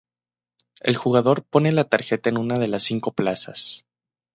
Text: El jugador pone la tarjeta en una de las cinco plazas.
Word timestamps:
El 0.79 0.95
jugador 0.97 1.43
pone 1.45 1.71
la 1.71 1.83
tarjeta 1.83 2.31
en 2.31 2.39
una 2.39 2.57
de 2.57 2.67
las 2.67 2.81
cinco 2.81 3.11
plazas. 3.11 3.85